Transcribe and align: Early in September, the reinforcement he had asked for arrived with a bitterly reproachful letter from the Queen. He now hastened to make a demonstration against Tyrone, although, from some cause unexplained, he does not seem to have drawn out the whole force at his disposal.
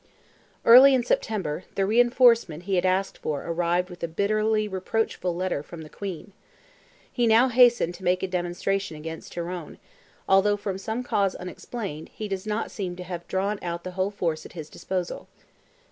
Early 0.65 0.95
in 0.95 1.03
September, 1.03 1.65
the 1.75 1.85
reinforcement 1.85 2.63
he 2.63 2.73
had 2.73 2.87
asked 2.87 3.19
for 3.19 3.43
arrived 3.43 3.91
with 3.91 4.01
a 4.01 4.07
bitterly 4.07 4.67
reproachful 4.67 5.35
letter 5.35 5.61
from 5.61 5.83
the 5.83 5.91
Queen. 5.91 6.33
He 7.11 7.27
now 7.27 7.49
hastened 7.49 7.93
to 7.93 8.03
make 8.03 8.23
a 8.23 8.27
demonstration 8.27 8.97
against 8.97 9.33
Tyrone, 9.33 9.77
although, 10.27 10.57
from 10.57 10.79
some 10.79 11.03
cause 11.03 11.35
unexplained, 11.35 12.09
he 12.09 12.27
does 12.27 12.47
not 12.47 12.71
seem 12.71 12.95
to 12.95 13.03
have 13.03 13.27
drawn 13.27 13.59
out 13.61 13.83
the 13.83 13.91
whole 13.91 14.09
force 14.09 14.43
at 14.43 14.53
his 14.53 14.71
disposal. 14.71 15.27